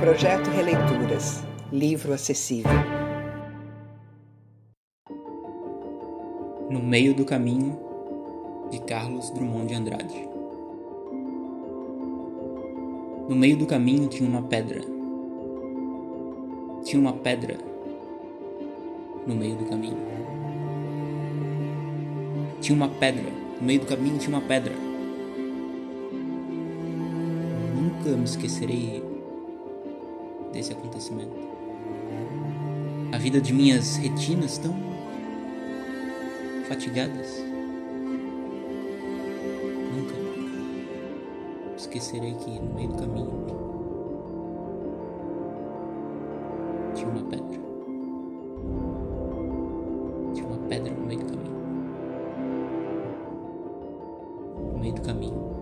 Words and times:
Projeto 0.00 0.48
Releituras. 0.50 1.42
Livro 1.72 2.12
acessível. 2.12 2.70
No 6.70 6.78
meio 6.78 7.12
do 7.14 7.24
caminho, 7.24 7.76
de 8.70 8.78
Carlos 8.82 9.28
Drummond 9.30 9.66
de 9.66 9.74
Andrade. 9.74 10.28
No 13.28 13.34
meio 13.34 13.56
do 13.56 13.66
caminho 13.66 14.06
tinha 14.06 14.28
uma 14.28 14.42
pedra. 14.42 14.80
Tinha 16.84 17.00
uma 17.00 17.14
pedra 17.14 17.58
no 19.26 19.34
meio 19.34 19.56
do 19.56 19.64
caminho. 19.64 19.98
Tinha 22.60 22.76
uma 22.76 22.88
pedra. 22.88 23.32
No 23.60 23.66
meio 23.66 23.80
do 23.80 23.86
caminho 23.86 24.16
tinha 24.16 24.38
uma 24.38 24.46
pedra. 24.46 24.74
Nunca 27.74 28.10
me 28.16 28.24
esquecerei 28.24 29.17
desse 30.52 30.72
acontecimento. 30.72 31.36
A 33.12 33.18
vida 33.18 33.40
de 33.40 33.52
minhas 33.52 33.96
retinas 33.96 34.58
tão 34.58 34.74
fatigadas. 36.68 37.42
Nunca 39.94 40.14
esquecerei 41.76 42.34
que 42.34 42.60
no 42.60 42.74
meio 42.74 42.88
do 42.88 42.96
caminho 42.96 43.46
tinha 46.94 47.08
uma 47.08 47.22
pedra. 47.22 47.60
Tinha 50.34 50.46
uma 50.46 50.58
pedra 50.68 50.92
no 50.92 51.06
meio 51.06 51.20
do 51.20 51.26
caminho. 51.26 51.56
No 54.72 54.78
meio 54.78 54.94
do 54.94 55.02
caminho. 55.02 55.57